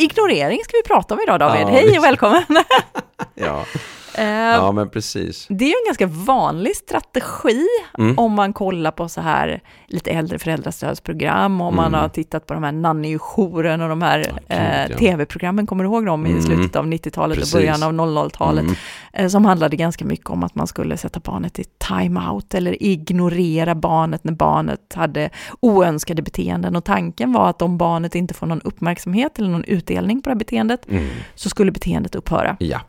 [0.00, 1.62] ignorering ska vi prata om idag David.
[1.62, 2.44] Ja, Hej och välkommen!
[3.34, 3.64] Ja,
[4.26, 5.46] ja men precis.
[5.48, 7.66] Det är ju en ganska vanlig strategi
[7.98, 8.18] Mm.
[8.18, 12.00] om man kollar på så här lite äldre föräldrastödsprogram, om man Mm.
[12.00, 14.96] har tittat på de här nannyjouren och de här gud, eh, ja.
[14.98, 16.42] tv-programmen, kommer du ihåg dem i Mm.
[16.42, 17.54] slutet av 90-talet Precis.
[17.54, 18.64] och början av 00-talet?
[18.64, 18.74] Mm.
[19.12, 23.74] eh, som handlade ganska mycket om att man skulle sätta barnet i time-out eller ignorera
[23.74, 26.76] barnet när barnet hade oönskade beteenden.
[26.76, 30.34] Och tanken var att om barnet inte får någon uppmärksamhet eller någon utdelning på det
[30.34, 31.06] här beteendet Mm.
[31.34, 32.56] så skulle beteendet upphöra.
[32.60, 32.80] Ja, Eh,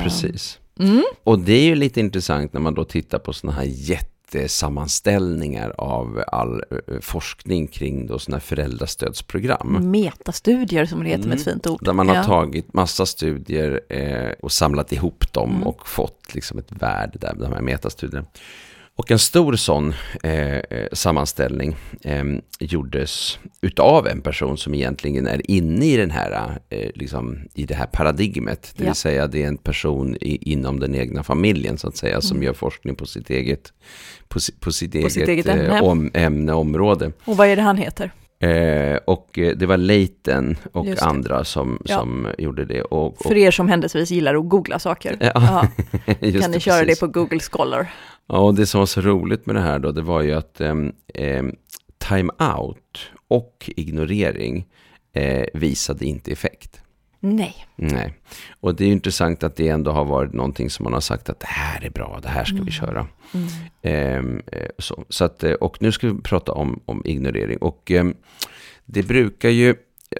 [0.00, 0.58] precis.
[0.80, 1.02] Mm.
[1.24, 6.24] Och det är ju lite intressant när man då tittar på sådana här jättesammanställningar av
[6.26, 9.90] all eh, forskning kring då sådana här föräldrastödsprogram.
[9.90, 11.54] Metastudier som det heter med ett Mm.
[11.54, 11.84] fint ord.
[11.84, 12.24] Där man har Ja.
[12.24, 15.62] tagit massa studier eh, och samlat ihop dem Mm.
[15.62, 18.26] och fått liksom ett värde där, de här metastudierna.
[18.98, 22.24] Och en stor sån eh, eh, sammanställning eh,
[22.58, 27.74] gjordes utav en person som egentligen är inne i den här, eh, liksom, i det
[27.74, 28.72] här paradigmet.
[28.76, 28.90] Det Ja.
[28.90, 32.36] vill säga det är en person i, inom den egna familjen så att säga som
[32.36, 32.46] Mm.
[32.46, 33.72] gör forskning på sitt eget,
[34.28, 35.80] på, på sitt På eget, sitt eget eh, ämne.
[35.80, 37.12] om, ämne, område.
[37.24, 38.10] Och vad är det han heter?
[38.38, 41.98] Eh, och eh, det var Leighton och andra som, Ja.
[41.98, 42.82] som gjorde det.
[42.82, 45.16] Och, och, För er som händelsevis gillar att googla saker.
[45.20, 45.68] Ja,
[46.40, 47.00] kan ni köra precis.
[47.00, 47.92] det på Google Scholar.
[48.28, 50.60] Ja, och det som var så roligt med det här då, det var ju att
[50.60, 50.92] um,
[51.98, 54.66] time out och ignorering
[55.12, 56.80] eh, visade inte effekt.
[57.20, 57.66] Nej.
[57.76, 58.14] Nej,
[58.60, 61.28] och det är ju intressant att det ändå har varit någonting som man har sagt
[61.28, 63.06] att det här är bra, det här ska vi köra.
[63.34, 63.48] Mm.
[63.82, 67.58] Ehm, eh, så, så att, eh, och nu ska vi prata om, om ignorering.
[67.58, 68.14] Och ehm,
[68.84, 69.74] det brukar ju,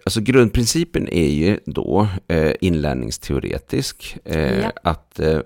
[0.05, 4.17] alltså grundprincipen är ju då eh, inlärningsteoretisk.
[4.25, 4.73] Eh, Ja.
[4.83, 5.41] Att eh,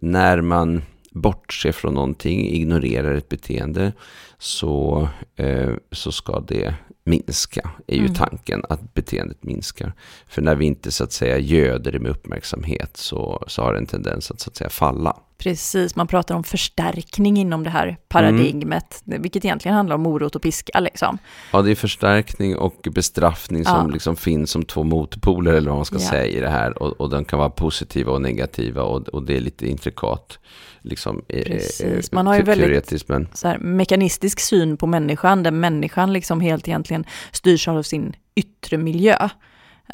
[0.00, 3.92] när man bortser från någonting, ignorerar ett beteende,
[4.38, 8.14] så, eh, så ska det minska, är ju Mm.
[8.14, 9.92] tanken, att beteendet minskar.
[10.28, 13.78] För när vi inte så att säga göder det med uppmärksamhet så, så har det
[13.78, 15.16] en tendens att så att säga falla.
[15.42, 20.42] Precis, man pratar om förstärkning inom det här paradigmet, vilket egentligen handlar om morot och
[20.42, 21.18] piska liksom.
[21.52, 23.92] Ja, det är förstärkning och bestraffning som Ja.
[23.92, 26.08] liksom finns som två motpoler eller vad man ska Ja.
[26.10, 26.82] säga i det här.
[26.82, 30.38] Och, och de kan vara positiva och negativa och, och det är lite intrikat.
[30.82, 32.12] Liksom, Precis.
[32.12, 36.68] Man har ju väldigt- men så här, mekanistisk syn på människan, där människan liksom helt
[36.68, 39.28] egentligen styrs av sin yttre miljö.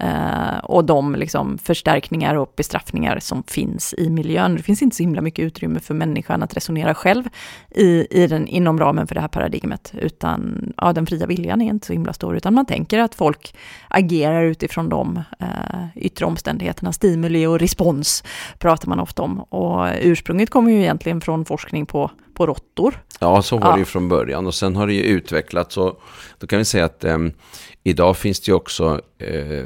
[0.02, 4.56] Uh, och de liksom förstärkningar och bestraffningar som finns i miljön.
[4.56, 7.24] Det finns inte så himla mycket utrymme för människan att resonera själv
[7.70, 9.92] i, i den, inom ramen för det här paradigmet.
[9.94, 13.56] Utan ja, den fria viljan är inte så himla stor, utan man tänker att folk
[13.88, 16.92] agerar utifrån de uh, yttre omständigheterna.
[16.92, 18.24] Stimuli och respons
[18.58, 19.40] pratar man ofta om.
[19.40, 23.02] Och ursprunget kommer ju egentligen från forskning på, på råttor.
[23.20, 23.72] ja, så var Ja.
[23.72, 24.46] det ju från början.
[24.46, 25.76] Och sen har det ju utvecklats.
[25.76, 26.00] Och
[26.38, 27.18] då kan vi säga att eh,
[27.84, 29.64] idag finns det ju också, eh,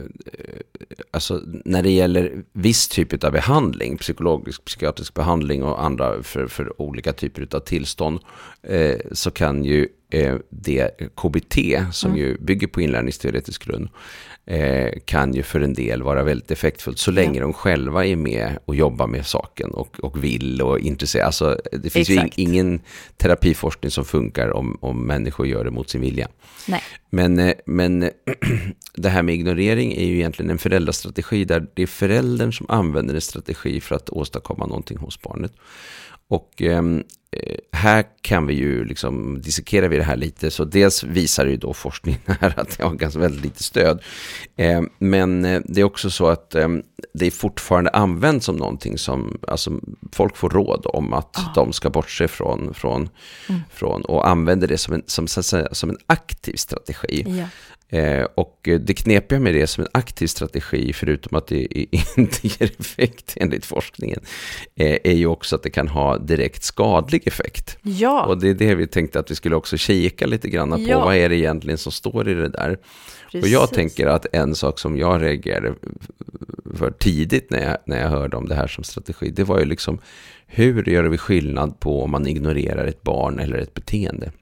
[1.10, 6.82] alltså när det gäller viss typ av behandling, psykologisk, psykiatrisk behandling och andra för, för
[6.82, 8.20] olika typer av tillstånd,
[8.62, 9.88] eh, så kan ju
[10.50, 11.56] det KBT,
[11.92, 12.22] som Mm.
[12.22, 13.88] ju bygger på inlärningsteoretisk grund,
[14.46, 18.58] eh, kan ju för en del vara väldigt effektfullt så länge de själva är med
[18.64, 21.24] och jobbar med saken och, och vill och intresserar.
[21.24, 22.38] Alltså, det finns Exakt.
[22.38, 22.80] ju in, ingen
[23.16, 26.28] terapiforskning som funkar om, om människor gör det mot sin vilja.
[26.68, 26.82] Nej.
[27.10, 28.10] Men, eh, men eh,
[28.94, 33.14] det här med ignorering är ju egentligen en föräldrastrategi där det är föräldern som använder
[33.14, 35.52] en strategi för att åstadkomma någonting hos barnet.
[36.30, 37.02] Och ehm,
[37.32, 41.56] eh, här kan vi ju liksom, dissekera vi det här lite, så dels visar ju
[41.56, 44.02] då forskningen här att det har ganska väldigt lite stöd.
[44.56, 46.68] Eh, men det är också så att eh,
[47.14, 49.80] det är fortfarande använt som någonting som, alltså
[50.12, 51.52] folk får råd om att Ah.
[51.54, 53.08] de ska bortse från, från,
[53.48, 53.60] Mm.
[53.72, 55.26] från och använder det som en, som,
[55.72, 57.24] som en aktiv strategi.
[57.26, 57.44] Ja.
[57.92, 61.66] Eh, och det knepiga med det som en aktiv strategi, förutom att det
[62.16, 64.20] inte ger effekt enligt forskningen,
[64.76, 67.78] eh, är ju också att det kan ha direkt skadlig effekt.
[67.82, 70.80] Ja, Och det är det vi tänkte att vi skulle också kika lite grann på.
[70.80, 71.04] Ja.
[71.04, 72.78] Vad är det egentligen som står i det där?
[73.32, 73.44] precis.
[73.44, 75.74] Och jag tänker att en sak som jag reagerade
[76.74, 79.64] för tidigt när jag, när jag hörde om det här som strategi, det var ju
[79.64, 79.98] liksom
[80.46, 84.32] hur gör vi skillnad på om man ignorerar ett barn eller ett beteende?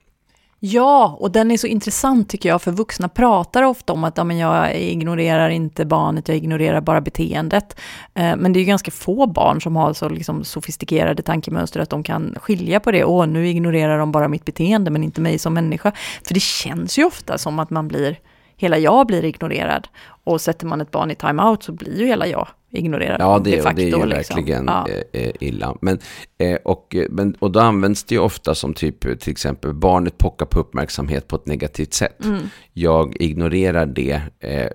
[0.61, 4.23] Ja, och den är så intressant tycker jag, för vuxna pratar ofta om att ja,
[4.23, 7.79] men jag ignorerar inte barnet, jag ignorerar bara beteendet.
[8.13, 11.89] Eh, men det är ju ganska få barn som har så liksom, sofistikerade tankemönster att
[11.89, 13.03] de kan skilja på det.
[13.03, 15.91] Åh, nu ignorerar de bara mitt beteende, men inte mig som människa.
[16.27, 18.19] För det känns ju ofta som att man blir,
[18.57, 19.87] hela jag blir ignorerad.
[20.23, 23.51] Och sätter man ett barn i time-out så blir ju hela jag ignorera Ja, det,
[23.55, 23.75] de facto.
[23.75, 24.35] det är ju liksom.
[24.35, 24.87] verkligen Ja.
[25.13, 25.75] eh, eh, illa.
[25.81, 25.99] Men,
[26.37, 30.45] eh, och, men, och då används det ju ofta som typ, till exempel, barnet pockar
[30.45, 32.25] på uppmärksamhet på ett negativt sätt.
[32.25, 32.41] Mm.
[32.73, 34.21] Jag ignorerar det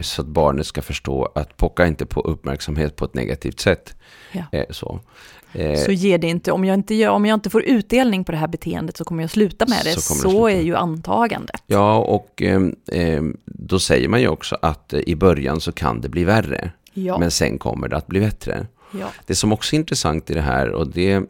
[0.01, 3.95] så att barnet ska förstå att pocka inte på uppmärksamhet på ett negativt sätt.
[4.33, 4.65] Ja.
[4.71, 5.01] Så.
[5.87, 8.39] Så ger det inte, om jag inte, gör, om jag inte får utdelning på det
[8.39, 9.91] här beteendet så kommer jag sluta med det.
[9.91, 11.63] Så Så, är ju antagandet.
[11.67, 16.25] Ja, och eh, då säger man ju också att i början så kan det bli
[16.25, 16.71] värre.
[16.95, 17.19] Ja.
[17.19, 18.67] Men sen kommer det att bli bättre.
[19.01, 19.07] ja.
[19.27, 21.21] Det som också är intressant i det här, och det,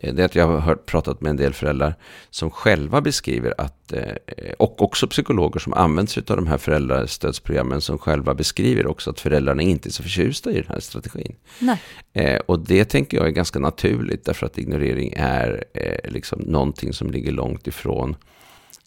[0.00, 1.94] det är att jag har hört, pratat med en del föräldrar
[2.30, 4.14] som själva beskriver att, eh,
[4.58, 9.20] och också psykologer som använder sig av de här föräldrastödsprogrammen som själva beskriver också att
[9.20, 11.36] föräldrarna inte är så förtjusta i den här strategin.
[11.58, 11.80] Nej.
[12.12, 16.92] Eh, och det tänker jag är ganska naturligt därför att ignorering är eh, liksom någonting
[16.92, 18.16] som ligger långt ifrån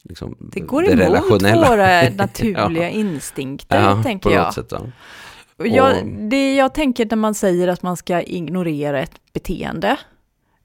[0.04, 4.46] liksom, Det går emot våra naturliga instinkter, tänker på jag.
[4.46, 4.82] Något sätt, ja.
[5.66, 9.98] Jag, Och- det jag tänker när man säger att man ska ignorera ett beteende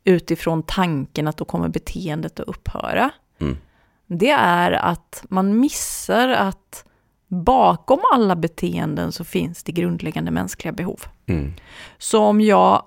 [0.05, 3.11] utifrån tanken att då kommer beteendet att upphöra.
[3.41, 3.57] Mm.
[4.07, 6.85] Det är att man missar att
[7.27, 11.01] bakom alla beteenden så finns det grundläggande mänskliga behov.
[11.27, 11.53] Mm.
[11.99, 12.83] Så om jag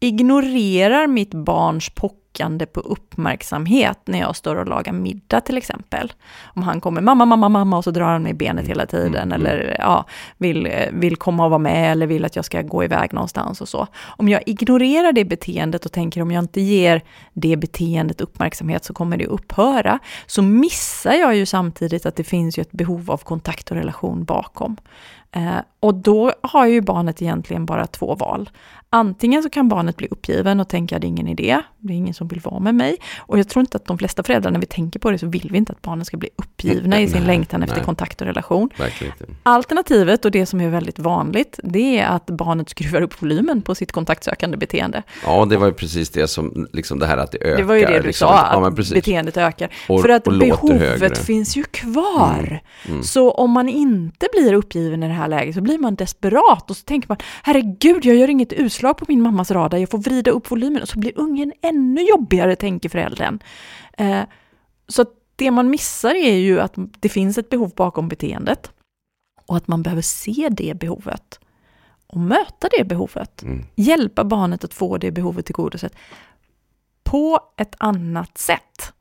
[0.00, 1.90] ignorerar mitt barns
[2.34, 6.12] pockande på uppmärksamhet när jag står och lagar middag till exempel.
[6.42, 9.14] Om han kommer mamma, mamma, mamma och så drar han mig i benet hela tiden
[9.14, 10.04] Mm, eller ja,
[10.38, 13.68] vill, vill komma och vara med eller vill att jag ska gå iväg någonstans och
[13.68, 13.86] så.
[14.18, 17.02] Om jag ignorerar det beteendet och tänker om jag inte ger
[17.32, 22.58] det beteendet uppmärksamhet så kommer det upphöra, så missar jag ju samtidigt att det finns
[22.58, 24.76] ju ett behov av kontakt och relation bakom.
[25.36, 28.50] Eh, och då har ju barnet egentligen bara två val.
[28.90, 31.96] Antingen så kan barnet bli uppgiven och tänka att det är ingen idé, det är
[31.96, 32.96] ingen som vill vara med mig.
[33.18, 35.48] Och jag tror inte att de flesta föräldrar, när vi tänker på det, så vill
[35.52, 37.84] vi inte att barnen ska bli uppgivna i sin Nej, längtan efter nej.
[37.84, 38.70] kontakt och relation.
[39.42, 43.74] Alternativet, och det som är väldigt vanligt, det är att barnet skruvar upp volymen på
[43.74, 45.02] sitt kontaktsökande beteende.
[45.26, 47.56] Ja, det var ju precis det som, liksom det här att det ökar.
[47.56, 48.28] Det var ju det du liksom.
[48.28, 48.94] sa, Ja, att precis.
[48.94, 49.68] beteendet ökar.
[49.88, 51.14] Och- För att behovet högre.
[51.14, 52.60] finns ju kvar.
[52.88, 53.02] Mm.
[53.02, 56.76] Så om man inte blir uppgiven i det här läget så blir man desperat och
[56.76, 60.30] så tänker man herregud, jag gör inget utslag på min mammas radar, jag får vrida
[60.30, 63.38] upp volymen och så blir ungen ännu jobbigare, tänker föräldern.
[63.92, 64.22] Eh,
[64.88, 65.04] så
[65.36, 68.72] det man missar är ju att det finns ett behov bakom beteendet
[69.46, 71.40] och att man behöver se det behovet
[72.06, 73.42] och möta det behovet.
[73.42, 73.64] Mm.
[73.74, 75.94] Hjälpa barnet att få det behovet tillgodosett
[77.02, 78.93] på ett annat sätt.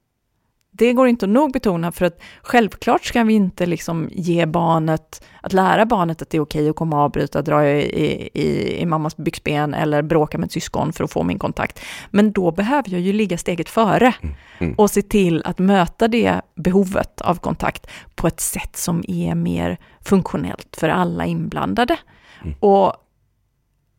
[0.76, 5.26] Det går inte att nog betona för att självklart ska vi inte liksom ge barnet,
[5.42, 8.86] att lära barnet att det är okej att komma och avbryta, dra i, i, i
[8.86, 11.80] mammas byxben eller bråka med ett syskon för att få min kontakt.
[12.12, 14.14] Men då behöver jag ju ligga steget före
[14.60, 14.74] mm.
[14.78, 19.78] och se till att möta det behovet av kontakt på ett sätt som är mer
[20.02, 21.98] funktionellt för alla inblandade.
[22.44, 22.56] Mm.
[22.60, 22.94] Och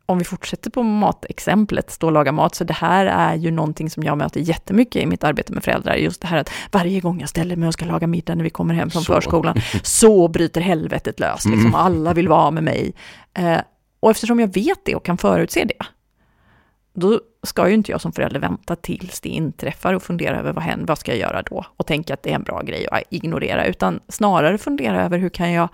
[0.05, 3.89] om vi fortsätter på matexemplet, stå och laga mat, så det här är ju någonting
[3.89, 5.95] som jag möter jättemycket i mitt arbete med föräldrar.
[5.95, 8.49] Just det här att varje gång jag ställer mig och ska laga middag när vi
[8.49, 9.13] kommer hem från Så.
[9.13, 11.45] förskolan, så bryter helvetet lös.
[11.45, 11.59] Liksom.
[11.59, 11.75] Mm.
[11.75, 12.93] Alla vill vara med mig.
[13.33, 13.59] Eh,
[13.99, 15.85] och eftersom jag vet det och kan förutse det,
[16.95, 20.63] då ska ju inte jag som förälder vänta tills det inträffar och fundera över vad
[20.63, 21.65] händer, vad ska jag göra då?
[21.77, 25.29] Och tänka att det är en bra grej att ignorera, utan snarare fundera över hur
[25.29, 25.69] kan jag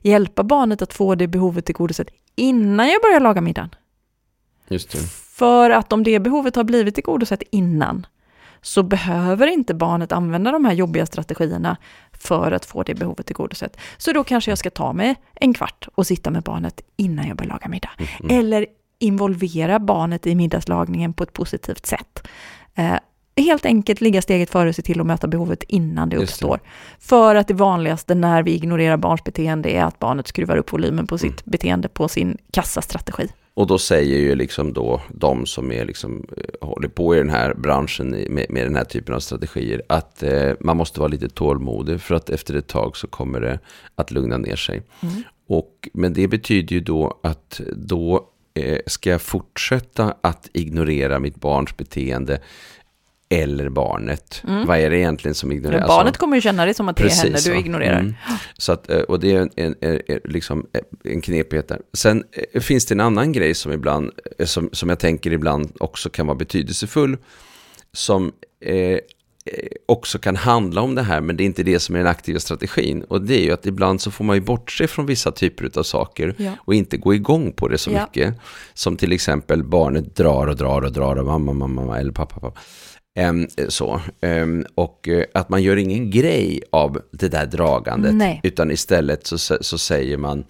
[0.00, 3.74] hjälpa barnet att få det behovet tillgodosett innan jag börjar laga middagen.
[4.68, 4.98] Just det.
[5.32, 8.06] För att om det behovet har blivit tillgodosett innan,
[8.62, 11.76] så behöver inte barnet använda de här jobbiga strategierna
[12.12, 13.76] för att få det behovet tillgodosett.
[13.96, 17.36] Så då kanske jag ska ta mig en kvart och sitta med barnet innan jag
[17.36, 17.90] börjar laga middag.
[18.20, 18.38] Mm.
[18.38, 18.66] Eller
[19.02, 22.28] involvera barnet i middagslagningen på ett positivt sätt.
[22.74, 22.96] Eh,
[23.36, 26.46] helt enkelt ligga steget före och se till att möta behovet innan det Just det.
[26.46, 26.60] uppstår.
[26.98, 31.06] För att det vanligaste när vi ignorerar barns beteende är att barnet skruvar upp volymen
[31.06, 33.28] på sitt beteende på sin kassastrategi.
[33.54, 37.30] Och då säger ju liksom då de som är liksom, eh, håller på i den
[37.30, 41.28] här branschen med, med den här typen av strategier att eh, man måste vara lite
[41.28, 43.58] tålmodig för att efter ett tag så kommer det
[43.94, 44.82] att lugna ner sig.
[45.02, 45.22] Mm.
[45.48, 51.36] Och, men det betyder ju då att då eh, ska jag fortsätta att ignorera mitt
[51.36, 52.40] barns beteende
[53.28, 54.42] eller barnet.
[54.66, 55.88] Vad är det egentligen som ignoreras?
[55.88, 58.00] barnet kommer ju känna det som att det är henne du ignorerar.
[58.00, 58.14] Mm.
[58.58, 61.80] Så att, eh, och det är en, en, en, liksom eh, en knepighet där.
[61.92, 62.24] Sen
[62.60, 64.10] finns det en annan grej som, ibland,
[64.44, 67.16] som, som jag tänker ibland också kan vara betydelsefull.
[67.92, 68.32] Som
[68.64, 68.98] eh,
[69.86, 72.40] också kan handla om det här, men det är inte det som är den aktiva
[72.40, 73.02] strategin.
[73.02, 75.82] Och det är ju att ibland så får man ju bortse från vissa typer av
[75.82, 76.50] saker Ja.
[76.58, 78.00] och inte gå igång på det så Ja.
[78.02, 78.34] mycket.
[78.74, 82.40] Som till exempel barnet drar och drar och drar och mamma, mamma, mamma eller pappa,
[82.40, 82.60] pappa.
[83.18, 84.00] Ehm, så.
[84.20, 88.14] Ehm, och eh, att man gör ingen grej av det där dragandet.
[88.14, 88.40] Nej.
[88.42, 90.44] Utan istället så, så säger man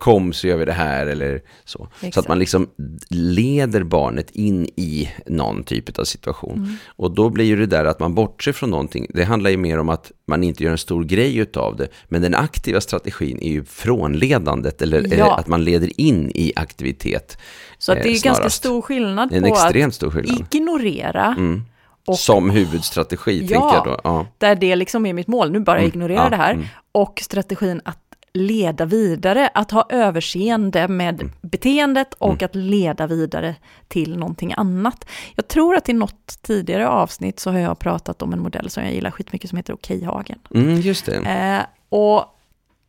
[0.00, 1.88] kom så gör vi det här eller så.
[1.94, 2.14] Exakt.
[2.14, 2.68] Så att man liksom
[3.08, 6.58] leder barnet in i någon typ av situation.
[6.58, 6.74] Mm.
[6.86, 9.78] Och då blir ju det där att man bortser från någonting, det handlar ju mer
[9.78, 11.88] om att man inte gör en stor grej utav det.
[12.08, 15.06] Men den aktiva strategin är ju frånledandet, eller, Ja.
[15.14, 17.38] eller att man leder in i aktivitet.
[17.78, 20.46] Så att det är eh, ganska stor skillnad En på extremt stor att skillnad.
[20.54, 21.62] ignorera, Mm.
[22.06, 23.60] och Som huvudstrategi, Ja.
[23.60, 24.00] tänker jag då.
[24.04, 24.26] Ja.
[24.38, 26.66] där det liksom är mitt mål, nu bara Mm, ignorera ja, det här, mm.
[26.92, 27.98] och strategin att
[28.32, 31.32] leda vidare, att ha överseende med Mm.
[31.42, 33.54] beteendet och att leda vidare
[33.88, 35.04] till någonting annat.
[35.34, 38.84] Jag tror att i något tidigare avsnitt så har jag pratat om en modell som
[38.84, 40.38] jag gillar skitmycket som heter Okejhagen.
[40.54, 41.16] Mm, just det.
[41.16, 42.24] Eh, och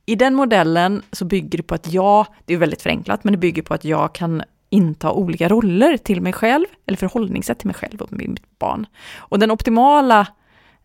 [0.05, 3.37] i den modellen så bygger det på att jag, det är väldigt förenklat, men det
[3.37, 7.75] bygger på att jag kan inta olika roller till mig själv, eller förhållningssätt till mig
[7.75, 8.85] själv och mitt barn.
[9.17, 10.27] Och den optimala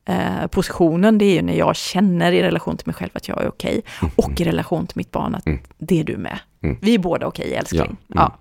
[0.06, 3.42] eh, positionen, det är ju när jag känner i relation till mig själv att jag
[3.42, 3.82] är okej,
[4.16, 5.44] och i relation till mitt barn att
[5.78, 6.38] det är du med.
[6.62, 6.76] Mm.
[6.80, 7.96] Vi är båda okej, älskling.
[8.06, 8.32] Ja, mm.
[8.32, 8.36] Ja.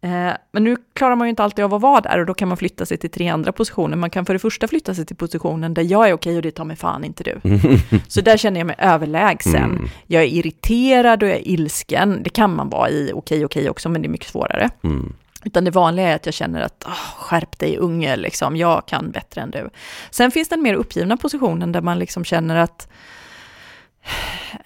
[0.00, 2.48] Eh, Men nu klarar man ju inte alltid av att vara där och då kan
[2.48, 3.96] man flytta sig till tre andra positioner.
[3.96, 6.50] Man kan för det första flytta sig till positionen där jag är okej och det
[6.50, 7.58] tar mig fan inte du.
[8.08, 9.54] Så där känner jag mig överlägsen.
[9.64, 9.88] Mm.
[10.06, 12.22] Jag är irriterad och jag är ilsken.
[12.22, 14.70] Det kan man vara i okej okej också, men det är mycket svårare.
[14.84, 15.12] Mm.
[15.46, 19.10] Utan det vanliga är att jag känner att "Åh, skärp dig unge, liksom, jag kan
[19.10, 19.70] bättre än du.
[20.10, 22.88] Sen finns den mer uppgivna positionen där man liksom känner att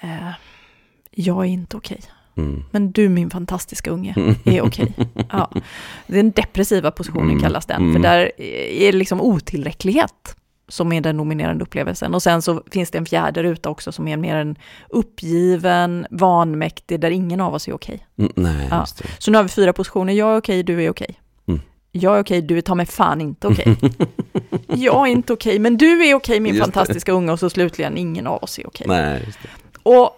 [0.00, 0.30] eh,
[1.10, 2.00] jag är inte okej.
[2.36, 2.64] Mm.
[2.70, 4.94] Men du min fantastiska unge är okej.
[5.30, 5.50] Ja.
[6.06, 7.92] Den depressiva positionen Mm, kallas den, mm.
[7.92, 10.36] för där är det liksom otillräcklighet
[10.70, 12.14] som är den dominerande upplevelsen.
[12.14, 14.56] Och sen så finns det en fjärde ruta också som är mer en
[14.88, 18.06] uppgiven, vanmäktig, där ingen av oss är okej.
[18.18, 18.86] Mm, nej, Ja.
[18.98, 19.04] det.
[19.18, 21.20] Så nu har vi fyra positioner, jag är okej, du är okej.
[21.48, 21.60] Mm.
[21.92, 23.76] Jag är okej, du är ta mig fan inte okej.
[24.66, 26.72] jag är inte okej, men du är okej min Just det.
[26.72, 28.86] fantastiska unge och så slutligen ingen av oss är okej.
[28.88, 29.48] Nej, det.
[29.82, 30.10] Och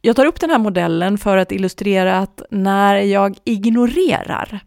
[0.00, 4.60] jag tar upp den här modellen för att illustrera att när jag ignorerar,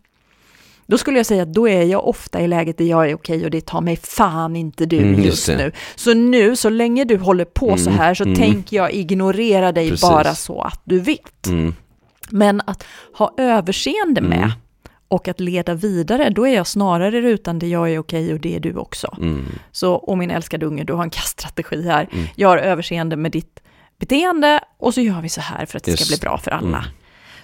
[0.89, 3.45] då skulle jag säga att då är jag ofta i läget där jag är okej
[3.45, 5.71] och det tar mig fan inte du Mm, just just nu.
[5.95, 8.35] Så nu, så länge du håller på så Mm, här så mm.
[8.35, 10.09] tänker jag ignorera dig Precis.
[10.09, 11.47] bara så att du vet.
[11.47, 11.75] Mm.
[12.29, 12.83] Men att
[13.17, 14.51] ha överseende med Mm.
[15.07, 18.39] och att leda vidare, då är jag snarare i rutan där jag är okej och
[18.39, 19.15] det är du också.
[19.17, 19.45] Mm.
[19.71, 22.09] Så, och min älskade unge, du har en kaststrategi här.
[22.35, 23.59] Jag har överseende med ditt
[23.99, 26.21] beteende och så gör vi så här för att det ska Just.
[26.21, 26.85] bli bra för alla.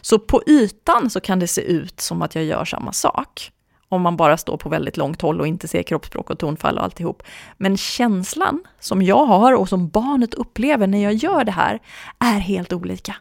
[0.05, 3.51] Så på ytan så kan det se ut som att jag gör samma sak.
[3.89, 6.83] Om man bara står på väldigt långt håll och inte ser kroppsspråk och tonfall och
[6.83, 7.24] alltihop.
[7.57, 11.79] Men känslan som jag har och som barnet upplever när jag gör det här
[12.19, 13.15] är helt olika.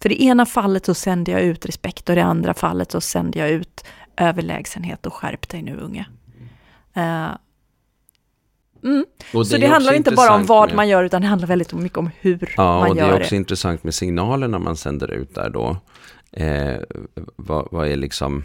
[0.00, 3.00] För i ena fallet så sänder jag ut respekt och i det andra fallet så
[3.00, 3.84] sänder jag ut
[4.16, 6.06] överlägsenhet och skärp dig nu unge.
[6.94, 7.28] Eh,
[8.84, 9.04] mm.
[9.34, 11.48] Och Så är det handlar inte bara om vad med- man gör, utan det handlar
[11.48, 13.24] väldigt mycket om hur Ja, man och det gör är det.
[13.24, 15.76] också intressant med signalerna man sänder ut där då.
[16.36, 16.76] Eh,
[17.36, 18.44] vad, vad är liksom...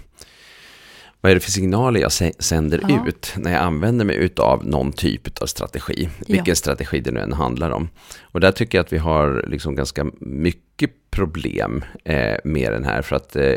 [1.22, 3.06] Vad är det för signaler jag sä- sänder Ja.
[3.08, 6.10] ut när jag använder mig utav någon typ av strategi?
[6.28, 6.56] Vilken Ja.
[6.56, 7.90] strategi det nu än handlar om.
[8.22, 13.02] Och där tycker jag att vi har liksom ganska mycket problem eh, med den här.
[13.02, 13.54] För att eh,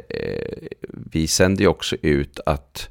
[0.91, 2.89] vi sänder ju också ut att,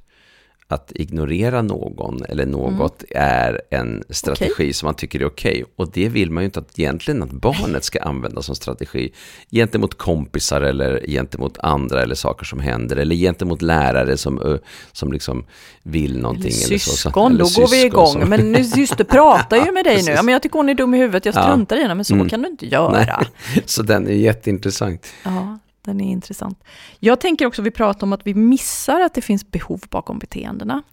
[0.71, 5.63] att ignorera någon eller något är en strategi som man tycker är okej.
[5.75, 9.11] Och det vill man ju inte att egentligen att barnet ska använda som strategi
[9.51, 14.59] gentemot kompisar eller gentemot andra eller saker som händer eller gentemot lärare som,
[14.91, 15.45] som liksom
[15.83, 16.51] vill någonting.
[16.51, 18.07] Eller eller syskon, Eller då går vi igång.
[18.07, 20.11] som- Men nu, syster pratar ju med dig nu.
[20.11, 21.43] Ja, men jag tycker hon är dum i huvudet, jag Ja.
[21.43, 22.29] struntar i henne, men så Mm.
[22.29, 22.91] kan du inte göra.
[22.91, 23.07] Nej,
[23.65, 25.07] så den är jätteintressant.
[25.23, 26.63] Ja, den är intressant.
[26.99, 30.83] Jag tänker också, vi pratar om att vi missar att det finns behov bakom beteendena.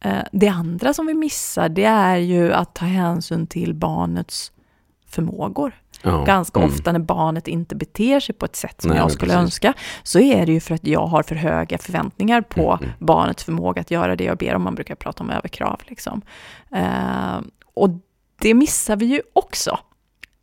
[0.00, 4.52] Eh, Det andra som vi missar, det är ju att ta hänsyn till barnets
[5.06, 5.72] förmågor.
[6.02, 6.24] Ja.
[6.24, 6.70] Ganska Mm.
[6.72, 9.42] ofta när barnet inte beter sig på ett sätt som Nej, jag skulle precis.
[9.44, 12.94] önska, så är det ju för att jag har för höga förväntningar på Mm, mm.
[12.98, 14.62] barnets förmåga att göra det jag ber om.
[14.62, 15.80] Man brukar prata om överkrav.
[15.86, 16.22] Liksom.
[16.72, 17.40] Eh,
[17.74, 17.90] och
[18.40, 19.78] det missar vi ju också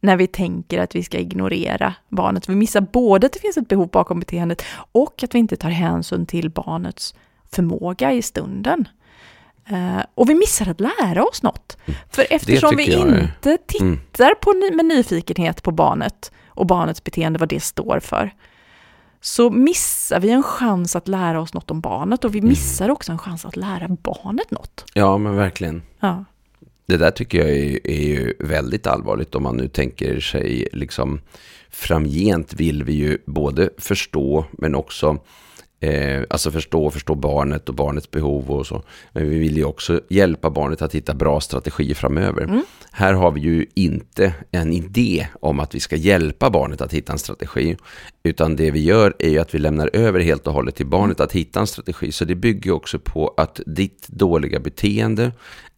[0.03, 2.49] när vi tänker att vi ska ignorera barnet.
[2.49, 5.69] Vi missar både att det finns ett behov bakom beteendet och att vi inte tar
[5.69, 7.15] hänsyn till barnets
[7.51, 8.87] förmåga i stunden.
[9.69, 11.77] Eh, och vi missar att lära oss något.
[12.09, 13.21] För eftersom vi jag är- Mm.
[13.23, 18.31] inte tittar på, ny- med nyfikenhet på barnet och barnets beteende, vad det står för,
[19.21, 23.11] så missar vi en chans att lära oss något om barnet och vi missar också
[23.11, 24.85] en chans att lära barnet något.
[24.93, 25.81] Ja, men verkligen.
[25.99, 26.25] Ja.
[26.85, 31.19] Det där tycker jag är, är ju väldigt allvarligt om man nu tänker sig liksom
[31.69, 35.19] framgent vill vi ju både förstå men också
[35.83, 38.83] Eh, alltså förstå, förstå barnet och barnets behov och så.
[39.11, 42.43] Men vi vill ju också hjälpa barnet att hitta bra strategier framöver.
[42.43, 42.61] Mm.
[42.91, 47.13] Här har vi ju inte en idé om att vi ska hjälpa barnet att hitta
[47.13, 47.77] en strategi.
[48.23, 51.19] Utan det vi gör är ju att vi lämnar över helt och hållet till barnet
[51.19, 52.11] att hitta en strategi.
[52.11, 55.31] Så det bygger också på att ditt dåliga beteende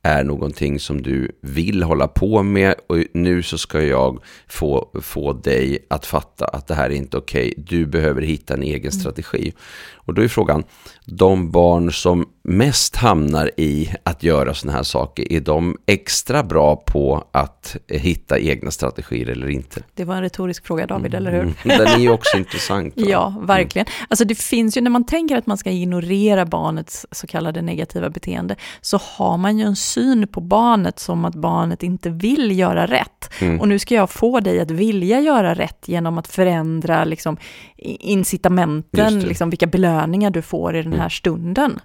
[0.03, 5.33] är någonting som du vill hålla på med och nu så ska jag få, få
[5.33, 7.51] dig att fatta att det här är inte okej.
[7.51, 7.63] Okay.
[7.67, 8.91] Du behöver hitta en egen mm.
[8.91, 9.53] strategi.
[9.95, 10.63] Och då är frågan,
[11.05, 16.75] de barn som mest hamnar i att göra sådana här saker, är de extra bra
[16.75, 19.83] på att hitta egna strategier eller inte?
[19.93, 21.17] Det var en retorisk fråga David, mm.
[21.17, 21.41] eller hur?
[21.41, 21.53] Mm.
[21.63, 22.93] Den är ju också intressant.
[22.97, 23.03] Va?
[23.13, 23.87] Ja, verkligen.
[23.87, 24.05] Mm.
[24.09, 28.09] Alltså det finns ju, när man tänker att man ska ignorera barnets så kallade negativa
[28.09, 32.85] beteende, så har man ju en syn på barnet som att barnet inte vill göra
[32.87, 33.29] rätt.
[33.39, 33.59] Mm.
[33.59, 37.37] Och nu ska jag få dig att vilja göra rätt genom att förändra liksom,
[37.77, 41.09] incitamenten, liksom, vilka belöningar du får i den här mm.
[41.09, 41.79] stunden.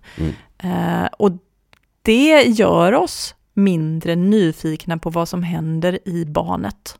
[0.64, 1.30] Uh, och
[2.02, 6.98] det gör oss mindre nyfikna på vad som händer i barnet.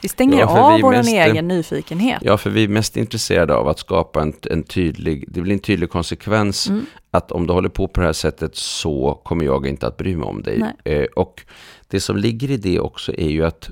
[0.00, 2.18] Vi stänger ja, av vår egen nyfikenhet.
[2.22, 5.58] Ja, för vi är mest intresserade av att skapa en, en tydlig, det blir en
[5.58, 6.86] tydlig konsekvens mm.
[7.10, 10.16] att om du håller på på det här sättet så kommer jag inte att bry
[10.16, 10.62] mig om dig.
[10.84, 11.44] Eh, och
[11.88, 13.70] det som ligger i det också är ju att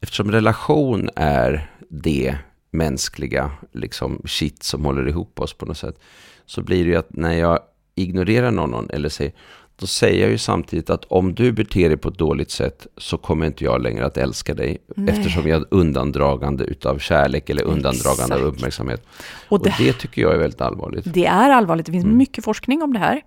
[0.00, 2.36] eftersom relation är det
[2.70, 5.98] mänskliga liksom shit som håller ihop oss på något sätt,
[6.46, 7.58] så blir det ju att när jag
[7.94, 9.32] ignorerar någon eller säger
[9.80, 13.18] då säger jag ju samtidigt att om du beter dig på ett dåligt sätt så
[13.18, 14.78] kommer inte jag längre att älska dig.
[14.96, 15.14] Nej.
[15.14, 18.40] Eftersom jag är undandragande utav kärlek eller undandragande Exakt.
[18.40, 19.06] av uppmärksamhet.
[19.48, 21.14] Och det, och det, tycker jag är väldigt allvarligt.
[21.14, 21.86] Det är allvarligt.
[21.86, 22.16] Det finns mm.
[22.16, 23.22] mycket forskning om det här.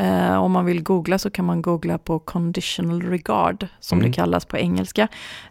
[0.00, 4.10] Uh, om man vill googla så kan man googla på conditional regard, som mm.
[4.10, 5.08] det kallas på engelska.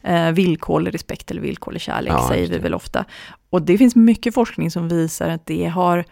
[0.10, 3.06] Uh, villkorlig respekt eller villkorlig kärlek ja, säger vi väl ofta.
[3.50, 6.06] Och det finns mycket forskning som visar att det har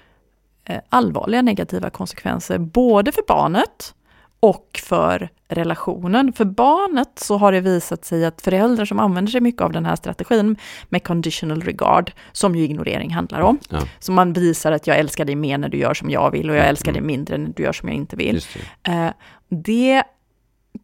[0.90, 3.94] allvarliga negativa konsekvenser, både för barnet,
[4.40, 6.34] och för relationen.
[6.34, 9.86] För barnet så har det visat sig att föräldrar som använder sig mycket av den
[9.86, 10.58] här strategin
[10.90, 13.60] med conditional regard, som ju ignorering handlar om.
[13.70, 13.80] Ja.
[14.00, 16.56] Så man visar att jag älskar dig mer när du gör som jag vill och
[16.56, 18.42] jag älskar dig mindre när du gör som jag inte vill.
[18.82, 18.92] Det.
[18.92, 19.12] Eh,
[19.50, 20.04] det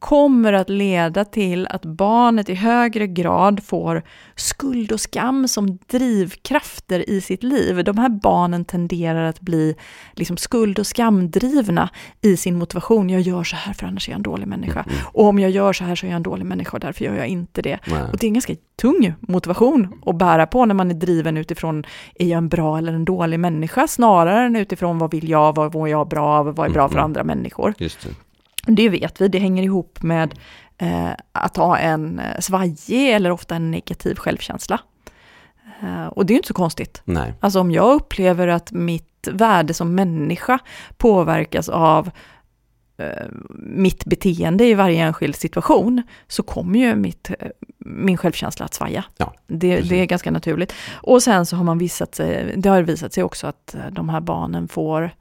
[0.01, 4.03] kommer att leda till att barnet i högre grad får
[4.35, 7.83] skuld och skam som drivkrafter i sitt liv.
[7.83, 9.75] De här barnen tenderar att bli
[10.13, 11.89] liksom skuld och skamdrivna
[12.21, 13.09] i sin motivation.
[13.09, 14.79] Jag gör så här för annars är jag en dålig människa.
[14.79, 14.97] Mm.
[15.13, 17.15] Och om jag gör så här så är jag en dålig människa och därför gör
[17.15, 17.79] jag inte det.
[17.85, 18.03] Nej.
[18.11, 21.83] Och det är en ganska tung motivation att bära på när man är driven utifrån,
[22.15, 23.87] är jag en bra eller en dålig människa?
[23.87, 26.95] Snarare än utifrån vad vill jag, vad mår jag bra av, vad är bra för
[26.95, 27.05] mm.
[27.05, 27.73] andra människor.
[27.77, 28.09] Just det.
[28.65, 30.33] Det vet vi, det hänger ihop med
[30.77, 34.79] eh, att ha en eh, svajig eller ofta en negativ självkänsla.
[35.81, 37.01] Eh, och det är ju inte så konstigt.
[37.05, 37.33] Nej.
[37.39, 40.59] Alltså om jag upplever att mitt värde som människa
[40.97, 42.11] påverkas av
[42.97, 43.27] eh,
[43.59, 47.47] mitt beteende i varje enskild situation, så kommer ju mitt, eh,
[47.77, 49.03] min självkänsla att svaja.
[49.17, 50.73] Ja, det, det, är ganska naturligt.
[50.93, 54.21] Och sen så har man visat sig, det har visat sig också att de här
[54.21, 55.11] barnen får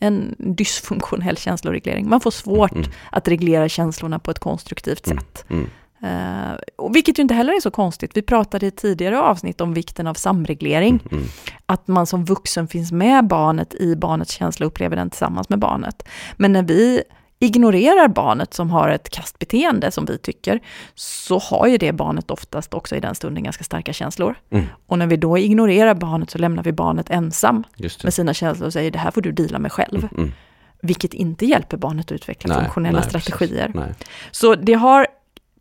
[0.00, 2.08] en dysfunktionell känsloreglering.
[2.08, 2.90] Man får svårt mm.
[3.10, 5.18] att reglera känslorna på ett konstruktivt mm.
[5.18, 5.44] sätt.
[5.48, 5.70] Mm.
[6.02, 8.10] Uh, vilket ju inte heller är så konstigt.
[8.14, 11.00] Vi pratade i tidigare avsnitt om vikten av samreglering.
[11.04, 11.18] Mm.
[11.18, 11.28] mm.
[11.66, 15.58] Att man som vuxen finns med barnet i barnets känsla och upplever den tillsammans med
[15.58, 16.08] barnet.
[16.36, 17.02] Men när vi
[17.38, 20.60] ignorerar barnet som har ett kastbeteende som vi tycker,
[20.94, 24.34] så har ju det barnet oftast också i den stunden ganska starka känslor.
[24.50, 24.66] Mm.
[24.86, 27.64] Och när vi då ignorerar barnet så lämnar vi barnet ensam
[28.04, 29.98] med sina känslor och säger det här får du dela med själv.
[29.98, 30.16] Mm.
[30.16, 30.32] Mm.
[30.80, 33.94] Vilket inte hjälper barnet att utveckla nej, funktionella nej, strategier.
[34.30, 35.06] Så det har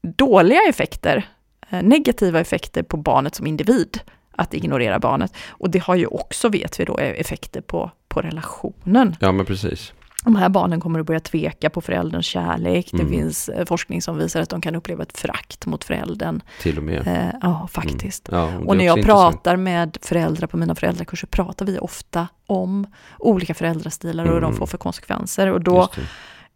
[0.02, 1.28] dåliga effekter,
[1.70, 4.00] eh, negativa effekter på barnet som individ
[4.32, 5.34] att ignorera barnet.
[5.50, 9.16] Och det har ju också, vet vi då, effekter på, på relationen.
[9.20, 9.94] Ja, men precis
[10.26, 12.94] de här barnen kommer att börja tveka på förälderns kärlek.
[12.94, 13.06] Mm.
[13.06, 16.42] Det finns eh, forskning som visar att de kan uppleva ett frakt mot föräldern.
[16.62, 17.08] Till och med.
[17.08, 18.30] Eh, ja, faktiskt.
[18.30, 18.42] Mm.
[18.42, 22.88] Ja, och, och när jag pratar med föräldrar på mina föräldrakurser pratar vi ofta om
[23.20, 24.34] olika föräldrastilar och mm.
[24.34, 25.52] hur de får för konsekvenser.
[25.52, 25.90] Och då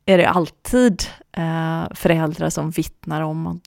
[0.05, 3.57] är det alltid eh, föräldrar som vittnar om att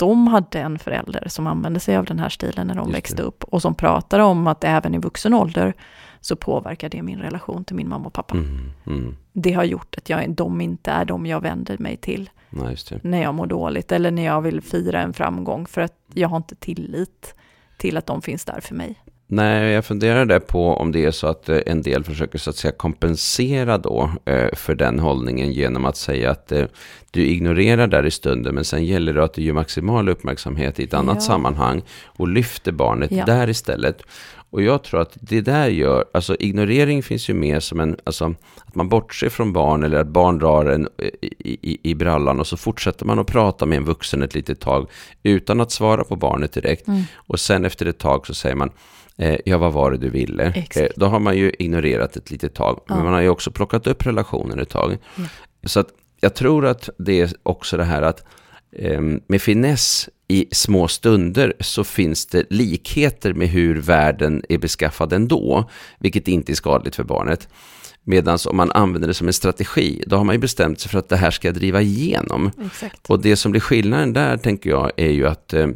[0.00, 3.16] de hade en förälder som använde sig av den här stilen när de Just växte
[3.16, 3.22] det.
[3.22, 5.74] upp och som pratar om att även i vuxen ålder
[6.20, 8.34] så påverkar det min relation till min mamma och pappa.
[8.34, 9.16] Mm, mm.
[9.32, 13.22] Det har gjort att jag, de inte är de jag vänder mig till Nej, när
[13.22, 16.54] jag mår dåligt eller när jag vill fira en framgång för att jag har inte
[16.54, 17.34] tillit
[17.76, 18.98] till att de finns där för mig.
[19.32, 22.56] Nej, jag funderade på om det är så att eh, en del försöker så att
[22.56, 26.64] säga kompensera då eh, för den hållningen genom att säga att eh,
[27.10, 30.84] du ignorerar där i stunden men sen gäller det att du ger maximal uppmärksamhet i
[30.84, 31.20] ett annat Ja.
[31.20, 33.24] sammanhang och lyfter barnet Ja.
[33.24, 34.02] där istället.
[34.50, 38.34] Och jag tror att det där gör, alltså ignorering finns ju mer som en, alltså
[38.64, 42.46] att man bortser från barn eller att barn drar en i, i, i brallan och
[42.46, 44.90] så fortsätter man att prata med en vuxen ett litet tag
[45.22, 46.88] utan att svara på barnet direkt.
[46.88, 47.02] Mm.
[47.16, 48.70] Och sen efter ett tag så säger man,
[49.16, 50.64] eh, ja vad var det du ville?
[50.76, 52.94] Eh, då har man ju ignorerat ett litet tag, Ja.
[52.94, 54.98] men man har ju också plockat upp relationen ett tag.
[55.16, 55.22] Ja.
[55.64, 55.88] Så att
[56.20, 58.24] jag tror att det är också det här att
[58.76, 65.12] eh, med finess i små stunder så finns det likheter med hur världen är beskaffad
[65.12, 67.48] ändå, vilket inte är skadligt för barnet.
[68.04, 70.98] Medan om man använder det som en strategi, då har man ju bestämt sig för
[70.98, 72.50] att det här ska jag driva igenom.
[72.66, 73.10] Exakt.
[73.10, 75.68] Och det som blir skillnaden där, tänker jag, är ju att eh,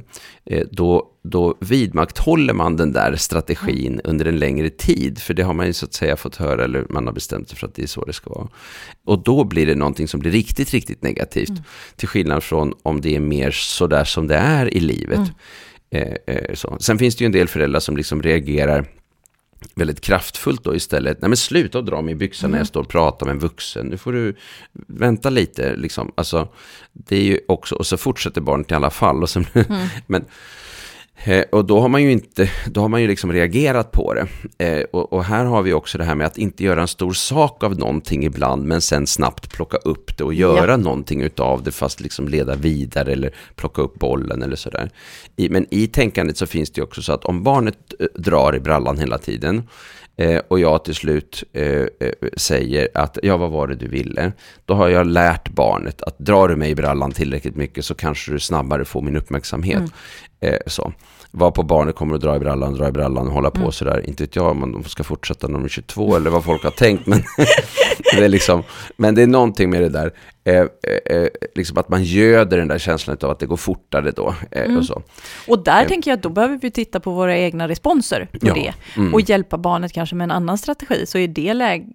[0.44, 5.18] eh, då, då vidmakthåller man den där strategin under en längre tid.
[5.18, 7.58] För det har man ju så att säga fått höra, eller man har bestämt sig
[7.58, 8.48] för att det är så det ska vara.
[9.06, 11.52] Och då blir det någonting som blir riktigt, riktigt negativt.
[11.96, 15.20] Till skillnad från om det är mer sådär som det är i livet.
[15.90, 16.76] Eh, eh, så.
[16.80, 18.86] Sen finns det ju en del föräldrar som liksom reagerar
[19.74, 21.20] väldigt kraftfullt då istället.
[21.20, 23.86] Nej men sluta dra mig i byxan när jag står och pratar med en vuxen.
[23.86, 24.36] Nu får du
[24.86, 26.12] vänta lite liksom.
[26.14, 26.48] Alltså,
[26.92, 29.22] det är ju också, och så fortsätter barnet i alla fall.
[29.22, 29.46] Och, sen,
[30.06, 30.24] men,
[31.24, 34.26] eh, och då har man ju inte, då har man ju liksom reagerat på det.
[34.66, 37.12] Eh, och, och här har vi också det här med att inte göra en stor
[37.12, 40.76] sak av någonting ibland, men sen snabbt plocka upp det och göra Ja.
[40.76, 44.90] någonting utav det, fast liksom leda vidare eller plocka upp bollen eller sådär.
[45.36, 48.56] I, men i tänkandet så finns det ju också så att om barnet eh, drar
[48.56, 49.62] i brallan hela tiden,
[50.16, 51.86] eh, och jag till slut eh, eh,
[52.36, 54.32] säger att ja, vad var det du ville?
[54.64, 58.32] Då har jag lärt barnet att drar du mig i brallan tillräckligt mycket så kanske
[58.32, 59.82] du snabbare får min uppmärksamhet.
[60.40, 60.92] Eh, så.
[61.30, 64.08] Var på barnet kommer att dra i brallan, dra i brallan och hålla på sådär.
[64.08, 66.70] Inte vet jag om de ska fortsätta när de är 22 eller vad folk har
[66.70, 67.06] tänkt.
[67.06, 67.18] Men
[68.16, 68.62] det är, liksom,
[68.96, 70.12] men det är någonting med det där.
[70.46, 74.10] Eh, eh, eh, liksom att man göder den där känslan av att det går fortare
[74.10, 74.34] då.
[74.50, 75.02] Eh, och så.
[75.48, 78.54] Och där tänker jag att då behöver vi titta på våra egna responser på Ja,
[78.54, 78.74] det.
[78.96, 79.14] mm.
[79.14, 81.06] Och hjälpa barnet kanske med en annan strategi.
[81.06, 81.86] Så i det, läg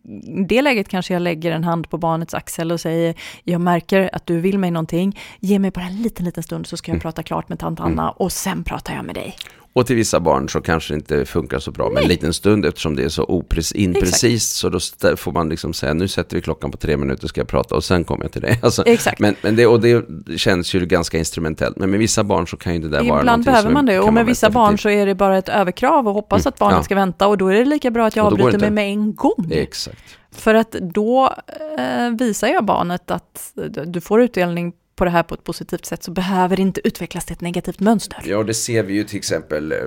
[0.48, 4.26] det läget kanske jag lägger en hand på barnets axel och säger, jag märker att
[4.26, 7.24] du vill mig någonting, ge mig bara en liten, liten stund så ska jag prata
[7.24, 9.36] klart med tant Anna och sen pratar jag med dig.
[9.80, 12.65] Och till vissa barn så kanske det inte funkar så bra med en liten stund
[12.65, 14.56] eftersom det är så oprecist, imprecist.
[14.56, 14.80] Så då
[15.18, 17.84] får man liksom säga nu sätter vi klockan på tre minuter ska jag prata och
[17.84, 18.60] sen kommer jag till dig.
[18.63, 19.20] Alltså, Exakt.
[19.20, 20.06] Men, men det, och det
[20.38, 21.78] känns ju ganska instrumentellt.
[21.78, 24.13] Men med vissa barn så kan ju det där vara Ibland behöver man det och
[24.13, 26.84] med vissa barn så är det bara ett överkrav och hoppas att barnet Ja.
[26.84, 29.48] ska vänta och då är det lika bra att jag avbryter mig med en gång.
[29.52, 30.04] Exakt.
[30.32, 31.34] För att då
[31.78, 33.54] eh, visar jag barnet att
[33.86, 37.26] du får utdelning på det här på ett positivt sätt så behöver det inte utvecklas
[37.26, 38.22] till ett negativt mönster.
[38.26, 39.78] Ja, det ser vi ju till exempel eh,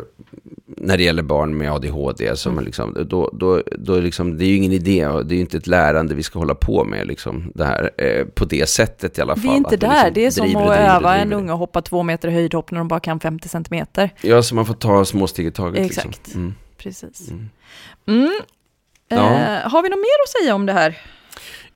[0.66, 2.36] när det gäller barn med ADHD.
[2.36, 2.64] Som Mm.
[2.64, 5.56] liksom, då, då, då liksom, det är ju ingen idé och det är ju inte
[5.56, 9.20] ett lärande vi ska hålla på med liksom, det här, eh, på det sättet i
[9.22, 9.42] alla fall.
[9.42, 11.42] Vi är inte där, liksom det är som att driver öva en driver.
[11.42, 14.10] unge att hoppa två meter höjdhopp när de bara kan 50 centimeter.
[14.22, 15.86] Ja, så man får ta små steg i taget.
[15.86, 16.06] Exakt.
[16.24, 16.40] Liksom.
[16.40, 16.54] Mm.
[16.78, 17.30] Precis.
[17.30, 17.48] Mm.
[18.06, 18.40] Mm.
[19.08, 19.16] Ja.
[19.30, 20.98] Eh, har vi något mer att säga om det här?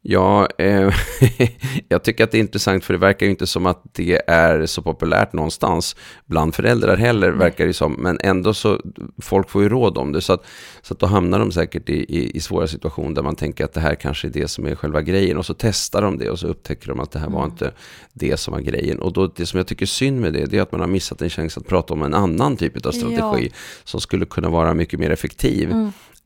[0.09, 0.95] Ja, eh,
[1.89, 4.67] jag tycker att det är intressant för det verkar ju inte som att det är
[4.67, 7.93] så populärt någonstans bland föräldrar heller, verkar det som.
[7.93, 8.81] Men ändå så,
[9.23, 10.21] folk får ju råd om det.
[10.21, 10.45] Så att,
[10.83, 13.73] så att då hamnar de säkert i, i, i svåra situationer där man tänker att
[13.73, 15.37] det här kanske är det som är själva grejen.
[15.39, 17.73] Och så testar de det och så upptäcker de att det här var inte
[18.13, 18.99] det som var grejen.
[18.99, 20.89] Och då, det som jag tycker är synd med det, det är att man har
[20.89, 23.51] missat en chans att prata om en annan typ av strategi
[23.85, 25.75] som skulle kunna vara mycket mer effektiv.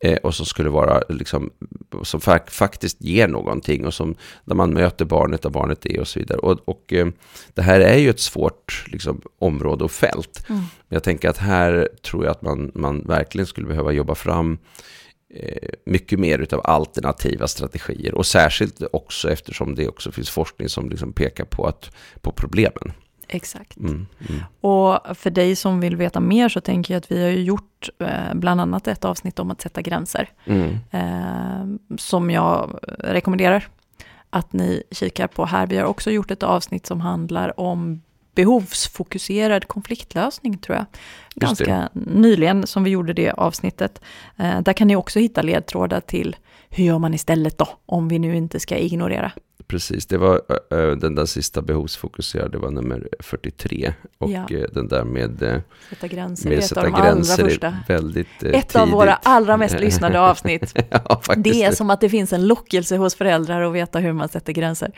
[0.05, 1.51] Eh, och som skulle vara liksom,
[2.03, 6.09] som fa- faktiskt ger någonting och som, där man möter barnet där barnet är och
[6.09, 6.39] så vidare.
[6.39, 7.09] Och, och eh,
[7.55, 10.45] det här är ju ett svårt liksom, område och fält.
[10.49, 14.59] Men jag tänker att här tror jag att man, man verkligen skulle behöva jobba fram
[15.35, 18.15] eh, mycket mer utav alternativa strategier.
[18.15, 22.93] Och särskilt också eftersom det också finns forskning som liksom pekar på, att, på problemen.
[23.33, 23.77] Exakt.
[23.77, 24.43] Mm, mm.
[24.61, 27.89] Och för dig som vill veta mer så tänker jag att vi har ju gjort
[27.99, 30.29] eh, bland annat ett avsnitt om att sätta gränser.
[30.45, 30.79] Mm.
[30.91, 33.69] eh, som jag rekommenderar
[34.31, 35.67] att ni kikar på här.
[35.67, 38.01] Vi har också gjort ett avsnitt som handlar om
[38.35, 40.87] behovsfokuserad konfliktlösning tror jag.
[41.35, 44.01] Ganska nyligen som vi gjorde det avsnittet.
[44.37, 46.37] Eh, där kan ni också hitta ledtrådar till
[46.69, 49.33] hur gör man istället då, om vi nu inte ska ignorera.
[49.71, 53.93] Precis, det var ö, den där sista behovsfokuserade, det var nummer 43.
[54.19, 54.47] Och Ja.
[54.51, 57.77] eh, den där med, eh, Sätta gränser med ett av sätta de allra gränser första.
[57.89, 59.19] väldigt eh, Ett av våra tidigt.
[59.27, 60.75] allra mest lyssnade avsnitt.
[60.91, 61.21] ja.
[61.37, 64.53] Det är som att det finns en lockelse hos föräldrar att veta hur man sätter
[64.53, 64.93] gränser.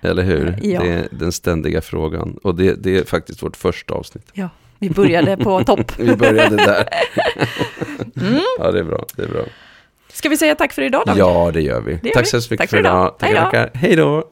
[0.00, 0.58] Eller hur?
[0.62, 0.82] Ja.
[0.82, 2.38] Det är den ständiga frågan.
[2.42, 4.26] Och det, det är faktiskt vårt första avsnitt.
[4.32, 5.92] Ja, vi började på topp.
[5.98, 6.88] Vi började där.
[8.58, 9.04] Ja, det är bra.
[9.16, 9.42] Det är bra.
[10.12, 11.20] Ska vi säga tack för idag David?
[11.22, 11.94] Ja, det gör vi.
[12.02, 12.28] Det gör Tack vi.
[12.28, 13.14] så mycket Tack för för idag.
[13.20, 13.34] idag.
[13.34, 13.36] Då.
[13.50, 13.70] tackar.
[13.74, 14.24] Hej då.